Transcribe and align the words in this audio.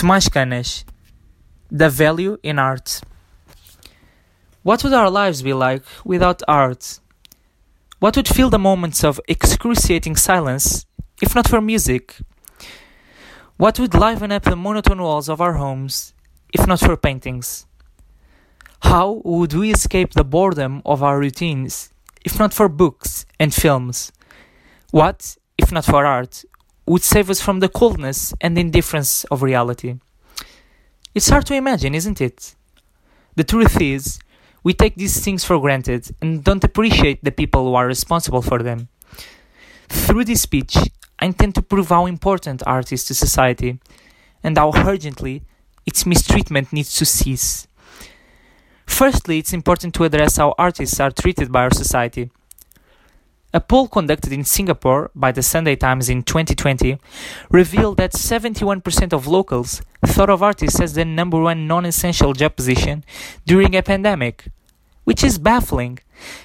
Tomás 0.00 0.30
Canas 0.30 0.86
The 1.70 1.90
Value 1.90 2.38
in 2.42 2.58
Art. 2.58 3.02
What 4.62 4.82
would 4.82 4.94
our 4.94 5.10
lives 5.10 5.42
be 5.42 5.52
like 5.52 5.82
without 6.06 6.42
art? 6.48 7.00
What 7.98 8.16
would 8.16 8.26
fill 8.26 8.48
the 8.48 8.58
moments 8.58 9.04
of 9.04 9.20
excruciating 9.28 10.16
silence 10.16 10.86
if 11.20 11.34
not 11.34 11.46
for 11.46 11.60
music? 11.60 12.16
What 13.58 13.78
would 13.78 13.92
liven 13.92 14.32
up 14.32 14.44
the 14.44 14.56
monotone 14.56 15.02
walls 15.02 15.28
of 15.28 15.42
our 15.42 15.56
homes 15.58 16.14
if 16.54 16.66
not 16.66 16.80
for 16.80 16.96
paintings? 16.96 17.66
How 18.80 19.20
would 19.22 19.52
we 19.52 19.70
escape 19.70 20.14
the 20.14 20.24
boredom 20.24 20.80
of 20.86 21.02
our 21.02 21.18
routines 21.18 21.92
if 22.24 22.38
not 22.38 22.54
for 22.54 22.70
books 22.70 23.26
and 23.38 23.52
films? 23.52 24.12
What, 24.92 25.36
if 25.58 25.70
not 25.70 25.84
for 25.84 26.06
art, 26.06 26.42
would 26.90 27.04
save 27.04 27.30
us 27.30 27.40
from 27.40 27.60
the 27.60 27.68
coldness 27.68 28.34
and 28.40 28.58
indifference 28.58 29.22
of 29.30 29.44
reality? 29.44 29.94
It's 31.14 31.28
hard 31.28 31.46
to 31.46 31.54
imagine, 31.54 31.94
isn't 31.94 32.20
it? 32.20 32.56
The 33.36 33.44
truth 33.44 33.80
is, 33.80 34.18
we 34.64 34.74
take 34.74 34.96
these 34.96 35.24
things 35.24 35.44
for 35.44 35.60
granted 35.60 36.10
and 36.20 36.42
don't 36.42 36.64
appreciate 36.64 37.22
the 37.22 37.30
people 37.30 37.62
who 37.62 37.76
are 37.76 37.86
responsible 37.86 38.42
for 38.42 38.60
them. 38.60 38.88
Through 39.88 40.24
this 40.24 40.42
speech, 40.42 40.76
I 41.20 41.26
intend 41.26 41.54
to 41.54 41.62
prove 41.62 41.90
how 41.90 42.06
important 42.06 42.64
art 42.66 42.90
is 42.90 43.04
to 43.04 43.14
society 43.14 43.78
and 44.42 44.58
how 44.58 44.72
urgently 44.74 45.42
its 45.86 46.04
mistreatment 46.04 46.72
needs 46.72 46.96
to 46.96 47.04
cease. 47.04 47.68
Firstly, 48.84 49.38
it's 49.38 49.52
important 49.52 49.94
to 49.94 50.02
address 50.02 50.38
how 50.38 50.56
artists 50.58 50.98
are 50.98 51.12
treated 51.12 51.52
by 51.52 51.62
our 51.62 51.72
society. 51.72 52.30
A 53.52 53.60
poll 53.60 53.88
conducted 53.88 54.32
in 54.32 54.44
Singapore 54.44 55.10
by 55.12 55.32
the 55.32 55.42
Sunday 55.42 55.74
Times 55.74 56.08
in 56.08 56.22
2020 56.22 56.98
revealed 57.50 57.96
that 57.96 58.12
71% 58.12 59.12
of 59.12 59.26
locals 59.26 59.82
thought 60.06 60.30
of 60.30 60.40
artists 60.40 60.78
as 60.78 60.94
the 60.94 61.04
number 61.04 61.40
one 61.40 61.66
non 61.66 61.84
essential 61.84 62.32
job 62.32 62.54
position 62.54 63.04
during 63.44 63.74
a 63.74 63.82
pandemic, 63.82 64.44
which 65.02 65.24
is 65.24 65.38
baffling, 65.38 65.98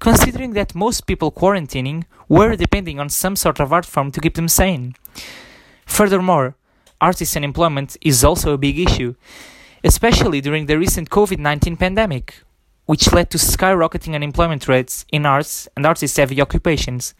considering 0.00 0.54
that 0.54 0.74
most 0.74 1.06
people 1.06 1.30
quarantining 1.30 2.02
were 2.28 2.56
depending 2.56 2.98
on 2.98 3.08
some 3.08 3.36
sort 3.36 3.60
of 3.60 3.72
art 3.72 3.86
form 3.86 4.10
to 4.10 4.20
keep 4.20 4.34
them 4.34 4.48
sane. 4.48 4.96
Furthermore, 5.86 6.56
artist 7.00 7.36
unemployment 7.36 7.96
is 8.00 8.24
also 8.24 8.54
a 8.54 8.58
big 8.58 8.76
issue, 8.76 9.14
especially 9.84 10.40
during 10.40 10.66
the 10.66 10.76
recent 10.76 11.10
COVID 11.10 11.38
19 11.38 11.76
pandemic, 11.76 12.42
which 12.88 13.12
led 13.12 13.28
to 13.28 13.36
skyrocketing 13.36 14.14
unemployment 14.14 14.66
rates 14.66 15.04
in 15.12 15.26
arts 15.26 15.68
and 15.76 15.84
artist 15.84 16.16
heavy 16.16 16.40
occupations. 16.40 17.14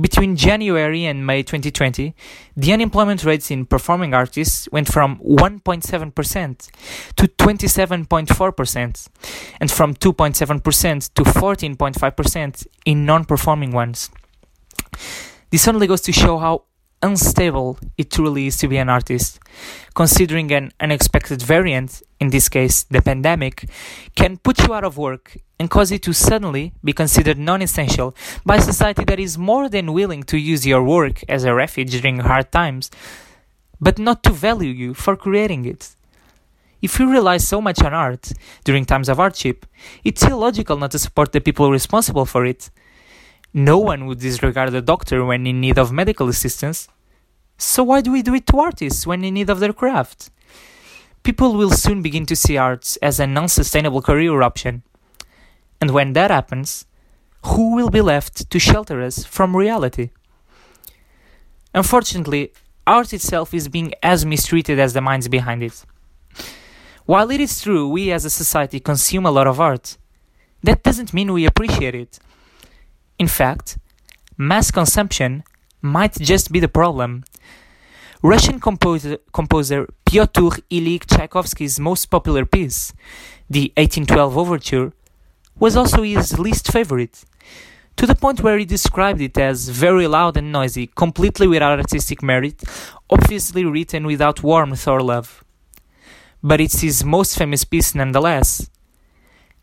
Between 0.00 0.36
January 0.36 1.06
and 1.06 1.26
May 1.26 1.42
2020, 1.42 2.14
the 2.56 2.72
unemployment 2.72 3.24
rates 3.24 3.50
in 3.50 3.66
performing 3.66 4.14
artists 4.14 4.68
went 4.70 4.86
from 4.86 5.18
1.7% 5.18 6.70
to 7.16 7.26
27.4%, 7.26 9.08
and 9.60 9.70
from 9.72 9.94
2.7% 9.94 11.14
to 11.14 11.22
14.5% 11.22 12.66
in 12.84 13.04
non 13.04 13.24
performing 13.24 13.72
ones. 13.72 14.08
This 15.50 15.66
only 15.66 15.88
goes 15.88 16.02
to 16.02 16.12
show 16.12 16.38
how 16.38 16.62
unstable 17.02 17.78
it 17.96 18.10
truly 18.10 18.46
is 18.46 18.56
to 18.58 18.68
be 18.68 18.76
an 18.76 18.88
artist. 18.88 19.38
Considering 19.94 20.52
an 20.52 20.72
unexpected 20.80 21.42
variant, 21.42 22.02
in 22.20 22.30
this 22.30 22.48
case 22.48 22.84
the 22.84 23.02
pandemic, 23.02 23.68
can 24.14 24.36
put 24.38 24.66
you 24.66 24.74
out 24.74 24.84
of 24.84 24.98
work 24.98 25.36
and 25.58 25.70
cause 25.70 25.90
you 25.92 25.98
to 25.98 26.12
suddenly 26.12 26.72
be 26.84 26.92
considered 26.92 27.38
non 27.38 27.62
essential 27.62 28.14
by 28.44 28.58
society 28.58 29.04
that 29.04 29.20
is 29.20 29.38
more 29.38 29.68
than 29.68 29.92
willing 29.92 30.22
to 30.24 30.38
use 30.38 30.66
your 30.66 30.82
work 30.82 31.22
as 31.28 31.44
a 31.44 31.54
refuge 31.54 31.92
during 31.92 32.18
hard 32.20 32.50
times, 32.52 32.90
but 33.80 33.98
not 33.98 34.22
to 34.22 34.30
value 34.30 34.70
you 34.70 34.94
for 34.94 35.16
creating 35.16 35.64
it. 35.64 35.94
If 36.82 36.98
you 37.00 37.10
rely 37.10 37.38
so 37.38 37.60
much 37.60 37.82
on 37.82 37.94
art 37.94 38.32
during 38.64 38.84
times 38.84 39.08
of 39.08 39.16
hardship, 39.16 39.66
it's 40.04 40.22
illogical 40.22 40.76
not 40.76 40.90
to 40.90 40.98
support 40.98 41.32
the 41.32 41.40
people 41.40 41.70
responsible 41.70 42.26
for 42.26 42.44
it. 42.44 42.70
No 43.58 43.78
one 43.78 44.04
would 44.04 44.18
disregard 44.18 44.74
a 44.74 44.82
doctor 44.82 45.24
when 45.24 45.46
in 45.46 45.62
need 45.62 45.78
of 45.78 45.90
medical 45.90 46.28
assistance. 46.28 46.88
So 47.56 47.84
why 47.84 48.02
do 48.02 48.12
we 48.12 48.20
do 48.20 48.34
it 48.34 48.46
to 48.48 48.60
artists 48.60 49.06
when 49.06 49.24
in 49.24 49.32
need 49.32 49.48
of 49.48 49.60
their 49.60 49.72
craft? 49.72 50.28
People 51.22 51.54
will 51.54 51.70
soon 51.70 52.02
begin 52.02 52.26
to 52.26 52.36
see 52.36 52.58
arts 52.58 52.98
as 52.98 53.18
an 53.18 53.38
unsustainable 53.38 54.02
career 54.02 54.42
option. 54.42 54.82
And 55.80 55.92
when 55.92 56.12
that 56.12 56.30
happens, 56.30 56.84
who 57.46 57.74
will 57.74 57.88
be 57.88 58.02
left 58.02 58.50
to 58.50 58.58
shelter 58.58 59.00
us 59.00 59.24
from 59.24 59.56
reality? 59.56 60.10
Unfortunately, 61.72 62.52
art 62.86 63.14
itself 63.14 63.54
is 63.54 63.68
being 63.68 63.94
as 64.02 64.26
mistreated 64.26 64.78
as 64.78 64.92
the 64.92 65.00
minds 65.00 65.28
behind 65.28 65.62
it. 65.62 65.82
While 67.06 67.30
it 67.30 67.40
is 67.40 67.62
true 67.62 67.88
we 67.88 68.12
as 68.12 68.26
a 68.26 68.30
society 68.42 68.80
consume 68.80 69.24
a 69.24 69.30
lot 69.30 69.46
of 69.46 69.60
art, 69.60 69.96
that 70.62 70.82
doesn't 70.82 71.14
mean 71.14 71.32
we 71.32 71.46
appreciate 71.46 71.94
it. 71.94 72.18
In 73.18 73.28
fact, 73.28 73.78
mass 74.36 74.70
consumption 74.70 75.42
might 75.80 76.14
just 76.14 76.52
be 76.52 76.60
the 76.60 76.68
problem. 76.68 77.24
Russian 78.22 78.60
composer, 78.60 79.18
composer 79.32 79.86
Pyotr 80.04 80.60
Ilyich 80.70 81.06
Tchaikovsky's 81.06 81.78
most 81.78 82.06
popular 82.06 82.44
piece, 82.44 82.92
the 83.48 83.72
1812 83.76 84.36
Overture, 84.36 84.92
was 85.58 85.76
also 85.76 86.02
his 86.02 86.38
least 86.38 86.70
favorite, 86.70 87.24
to 87.96 88.06
the 88.06 88.14
point 88.14 88.42
where 88.42 88.58
he 88.58 88.64
described 88.64 89.20
it 89.20 89.38
as 89.38 89.68
very 89.68 90.06
loud 90.06 90.36
and 90.36 90.52
noisy, 90.52 90.86
completely 90.88 91.46
without 91.46 91.78
artistic 91.78 92.22
merit, 92.22 92.62
obviously 93.08 93.64
written 93.64 94.06
without 94.06 94.42
warmth 94.42 94.86
or 94.86 95.00
love. 95.00 95.42
But 96.42 96.60
it's 96.60 96.80
his 96.80 97.04
most 97.04 97.38
famous 97.38 97.64
piece 97.64 97.94
nonetheless. 97.94 98.68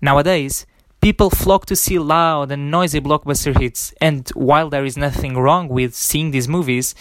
Nowadays, 0.00 0.66
People 1.00 1.30
flock 1.30 1.64
to 1.66 1.76
see 1.76 1.98
loud 1.98 2.52
and 2.52 2.70
noisy 2.70 3.00
blockbuster 3.00 3.58
hits, 3.58 3.94
and 4.02 4.28
while 4.34 4.68
there 4.68 4.84
is 4.84 4.98
nothing 4.98 5.34
wrong 5.34 5.66
with 5.68 5.94
seeing 5.94 6.30
these 6.30 6.46
movies, 6.46 6.94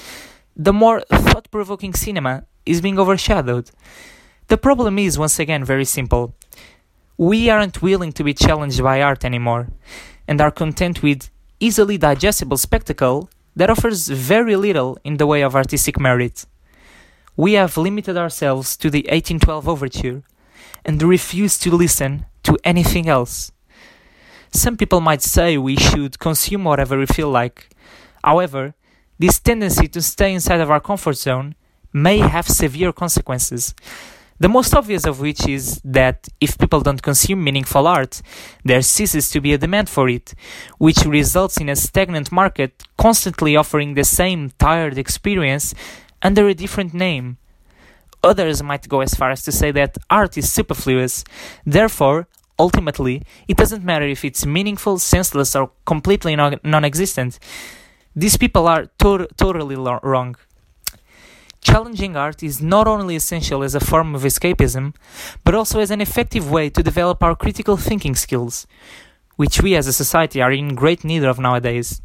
the 0.56 0.72
more 0.72 1.02
thought 1.02 1.52
provoking 1.52 1.94
cinema 1.94 2.46
is 2.66 2.80
being 2.80 2.98
overshadowed. 2.98 3.72
The 4.48 4.58
problem 4.58 4.98
is, 4.98 5.20
once 5.20 5.38
again, 5.38 5.66
very 5.66 5.84
simple. 5.84 6.34
We 7.18 7.50
aren't 7.50 7.82
willing 7.82 8.14
to 8.14 8.24
be 8.24 8.34
challenged 8.34 8.82
by 8.82 9.02
art 9.02 9.26
anymore, 9.26 9.68
and 10.30 10.40
are 10.40 10.52
content 10.52 11.04
with 11.04 11.30
easily 11.60 11.98
digestible 11.98 12.58
spectacle 12.58 13.30
that 13.54 13.70
offers 13.70 14.08
very 14.08 14.56
little 14.56 14.98
in 15.04 15.18
the 15.18 15.28
way 15.28 15.42
of 15.42 15.56
artistic 15.58 16.00
merit. 16.00 16.46
We 17.36 17.54
have 17.54 17.76
limited 17.76 18.16
ourselves 18.16 18.78
to 18.78 18.90
the 18.90 19.00
1812 19.10 19.68
overture 19.68 20.24
and 20.86 21.04
refuse 21.04 21.58
to 21.60 21.72
listen 21.76 22.26
to 22.44 22.58
anything 22.64 23.10
else. 23.10 23.52
Some 24.52 24.78
people 24.78 25.00
might 25.02 25.22
say 25.22 25.58
we 25.58 25.76
should 25.76 26.20
consume 26.20 26.64
whatever 26.64 26.98
we 26.98 27.06
feel 27.06 27.30
like. 27.30 27.70
However, 28.24 28.74
this 29.18 29.40
tendency 29.40 29.88
to 29.90 30.02
stay 30.02 30.34
inside 30.34 30.62
of 30.62 30.72
our 30.72 30.80
comfort 30.80 31.18
zone 31.18 31.56
may 31.94 32.20
have 32.20 32.48
severe 32.48 32.92
consequences. 32.92 33.74
The 34.40 34.48
most 34.48 34.74
obvious 34.74 35.06
of 35.06 35.20
which 35.20 35.48
is 35.48 35.82
that 35.84 36.30
if 36.40 36.58
people 36.58 36.80
don't 36.80 37.02
consume 37.02 37.44
meaningful 37.44 37.86
art, 37.86 38.22
there 38.64 38.82
ceases 38.82 39.30
to 39.32 39.42
be 39.42 39.54
a 39.54 39.58
demand 39.58 39.90
for 39.90 40.08
it, 40.08 40.34
which 40.78 41.06
results 41.06 41.58
in 41.58 41.68
a 41.68 41.76
stagnant 41.76 42.32
market 42.32 42.84
constantly 42.98 43.58
offering 43.58 43.94
the 43.94 44.06
same 44.06 44.52
tired 44.58 44.98
experience 44.98 45.76
under 46.22 46.48
a 46.48 46.54
different 46.54 46.94
name. 46.94 47.38
Others 48.24 48.64
might 48.64 48.88
go 48.88 49.02
as 49.02 49.14
far 49.14 49.32
as 49.32 49.44
to 49.44 49.52
say 49.52 49.72
that 49.72 49.98
art 50.10 50.38
is 50.38 50.52
superfluous, 50.52 51.26
therefore, 51.66 52.28
ultimately, 52.60 53.24
it 53.48 53.58
doesn't 53.58 53.84
matter 53.84 54.06
if 54.06 54.24
it's 54.24 54.46
meaningful, 54.46 55.00
senseless, 55.00 55.56
or 55.56 55.72
completely 55.86 56.36
non 56.36 56.86
existent. 56.86 57.40
These 58.16 58.38
people 58.38 58.68
are 58.68 58.88
to- 59.00 59.28
totally 59.38 59.76
lo- 59.76 60.00
wrong. 60.04 60.36
Challenging 61.62 62.16
art 62.16 62.42
is 62.42 62.62
not 62.62 62.88
only 62.88 63.16
essential 63.16 63.64
as 63.64 63.76
a 63.76 63.80
form 63.80 64.16
of 64.16 64.24
escapism, 64.24 64.94
but 65.44 65.56
also 65.56 65.80
as 65.80 65.92
an 65.92 66.02
effective 66.02 66.50
way 66.50 66.70
to 66.70 66.82
develop 66.82 67.22
our 67.22 67.36
critical 67.36 67.76
thinking 67.78 68.16
skills, 68.16 68.66
which 69.36 69.62
we 69.62 69.76
as 69.76 69.88
a 69.88 69.94
society 69.94 70.42
are 70.42 70.52
in 70.52 70.76
great 70.76 71.04
need 71.04 71.24
of 71.24 71.38
nowadays. 71.38 72.02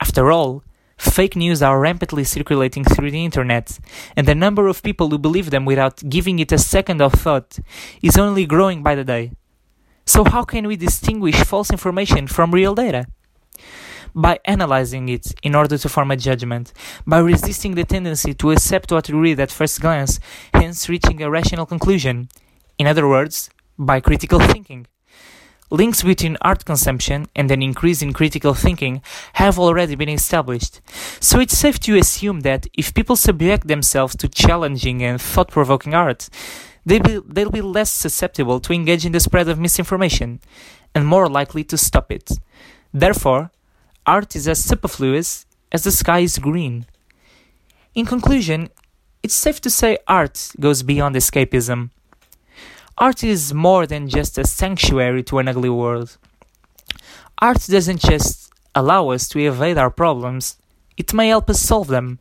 After 0.00 0.32
all, 0.32 0.64
fake 0.96 1.36
news 1.36 1.62
are 1.62 1.78
rampantly 1.78 2.24
circulating 2.24 2.84
through 2.84 3.10
the 3.10 3.24
internet, 3.24 3.78
and 4.16 4.26
the 4.26 4.34
number 4.34 4.66
of 4.68 4.82
people 4.82 5.10
who 5.10 5.18
believe 5.18 5.50
them 5.50 5.64
without 5.66 6.02
giving 6.08 6.38
it 6.38 6.50
a 6.50 6.58
second 6.58 7.02
of 7.02 7.12
thought 7.12 7.58
is 8.02 8.16
only 8.16 8.46
growing 8.46 8.82
by 8.82 8.94
the 8.94 9.04
day. 9.04 9.32
So, 10.04 10.24
how 10.24 10.42
can 10.44 10.66
we 10.66 10.76
distinguish 10.76 11.36
false 11.44 11.70
information 11.70 12.26
from 12.26 12.52
real 12.52 12.74
data? 12.74 13.06
By 14.14 14.40
analyzing 14.44 15.08
it 15.08 15.32
in 15.42 15.54
order 15.54 15.78
to 15.78 15.88
form 15.88 16.10
a 16.10 16.16
judgment, 16.16 16.72
by 17.06 17.18
resisting 17.18 17.74
the 17.74 17.84
tendency 17.84 18.34
to 18.34 18.50
accept 18.50 18.92
what 18.92 19.08
we 19.08 19.18
read 19.18 19.40
at 19.40 19.50
first 19.50 19.80
glance, 19.80 20.20
hence 20.52 20.88
reaching 20.88 21.22
a 21.22 21.30
rational 21.30 21.66
conclusion. 21.66 22.28
In 22.78 22.86
other 22.86 23.08
words, 23.08 23.48
by 23.78 24.00
critical 24.00 24.40
thinking. 24.40 24.86
Links 25.70 26.02
between 26.02 26.36
art 26.42 26.66
consumption 26.66 27.28
and 27.34 27.50
an 27.50 27.62
increase 27.62 28.02
in 28.02 28.12
critical 28.12 28.52
thinking 28.52 29.00
have 29.34 29.58
already 29.58 29.94
been 29.94 30.10
established, 30.10 30.82
so 31.18 31.40
it's 31.40 31.56
safe 31.56 31.80
to 31.80 31.96
assume 31.96 32.40
that 32.40 32.66
if 32.76 32.92
people 32.92 33.16
subject 33.16 33.66
themselves 33.66 34.14
to 34.16 34.28
challenging 34.28 35.02
and 35.02 35.18
thought 35.18 35.48
provoking 35.50 35.94
art, 35.94 36.28
they 36.84 36.98
they'll 36.98 37.50
be 37.50 37.60
less 37.60 37.90
susceptible 37.90 38.60
to 38.60 38.72
engage 38.72 39.06
in 39.06 39.12
the 39.12 39.20
spread 39.20 39.48
of 39.48 39.58
misinformation 39.58 40.40
and 40.94 41.06
more 41.06 41.28
likely 41.28 41.64
to 41.64 41.78
stop 41.78 42.10
it. 42.10 42.30
Therefore, 42.92 43.50
art 44.06 44.36
is 44.36 44.48
as 44.48 44.62
superfluous 44.62 45.46
as 45.70 45.84
the 45.84 45.92
sky 45.92 46.20
is 46.20 46.38
green. 46.38 46.86
In 47.94 48.06
conclusion, 48.06 48.68
it's 49.22 49.34
safe 49.34 49.60
to 49.62 49.70
say 49.70 49.98
art 50.08 50.52
goes 50.58 50.82
beyond 50.82 51.14
escapism. 51.14 51.90
Art 52.98 53.24
is 53.24 53.54
more 53.54 53.86
than 53.86 54.08
just 54.08 54.36
a 54.36 54.46
sanctuary 54.46 55.22
to 55.24 55.38
an 55.38 55.48
ugly 55.48 55.70
world. 55.70 56.18
Art 57.38 57.66
doesn't 57.66 58.00
just 58.00 58.52
allow 58.74 59.10
us 59.10 59.28
to 59.28 59.38
evade 59.38 59.78
our 59.78 59.90
problems, 59.90 60.56
it 60.96 61.14
may 61.14 61.28
help 61.28 61.48
us 61.48 61.60
solve 61.60 61.88
them. 61.88 62.18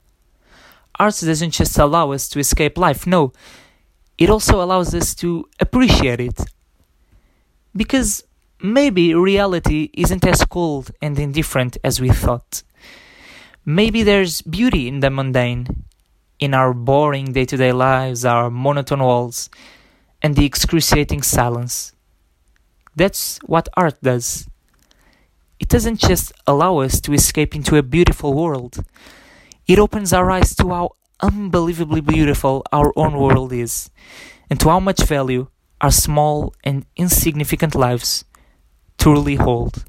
Art 0.97 1.19
doesn't 1.21 1.51
just 1.51 1.77
allow 1.77 2.11
us 2.11 2.29
to 2.29 2.39
escape 2.39 2.77
life, 2.77 3.05
no, 3.05 3.33
it 4.21 4.29
also 4.29 4.61
allows 4.61 4.93
us 4.93 5.15
to 5.15 5.49
appreciate 5.59 6.19
it. 6.19 6.39
Because 7.75 8.23
maybe 8.61 9.15
reality 9.15 9.89
isn't 9.93 10.23
as 10.27 10.45
cold 10.45 10.91
and 11.01 11.17
indifferent 11.17 11.75
as 11.83 11.99
we 11.99 12.09
thought. 12.09 12.61
Maybe 13.65 14.03
there's 14.03 14.43
beauty 14.43 14.87
in 14.87 14.99
the 14.99 15.09
mundane, 15.09 15.85
in 16.37 16.53
our 16.53 16.71
boring 16.71 17.33
day 17.33 17.45
to 17.45 17.57
day 17.57 17.71
lives, 17.71 18.23
our 18.23 18.51
monotone 18.51 18.99
walls 18.99 19.49
and 20.21 20.35
the 20.35 20.45
excruciating 20.45 21.23
silence. 21.23 21.93
That's 22.95 23.39
what 23.47 23.69
art 23.75 23.99
does. 24.03 24.47
It 25.59 25.67
doesn't 25.67 25.99
just 25.99 26.31
allow 26.45 26.77
us 26.77 27.01
to 27.01 27.13
escape 27.13 27.55
into 27.55 27.75
a 27.75 27.81
beautiful 27.81 28.35
world, 28.35 28.85
it 29.67 29.79
opens 29.79 30.13
our 30.13 30.29
eyes 30.29 30.53
to 30.57 30.69
how 30.69 30.91
unbelievably 31.21 32.01
beautiful 32.01 32.63
our 32.71 32.91
own 32.95 33.17
world 33.17 33.53
is, 33.53 33.89
and 34.49 34.59
to 34.59 34.69
how 34.69 34.79
much 34.79 35.03
value 35.03 35.47
our 35.79 35.91
small 35.91 36.53
and 36.63 36.85
insignificant 36.95 37.75
lives 37.75 38.25
truly 38.97 39.35
hold. 39.35 39.85